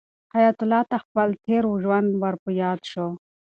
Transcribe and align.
حیات 0.35 0.57
الله 0.63 0.83
ته 0.89 0.97
خپل 1.05 1.27
تېر 1.45 1.63
ژوند 1.83 2.09
ور 2.21 2.35
په 2.43 2.49
یاد 2.61 2.79
شو. 2.91 3.07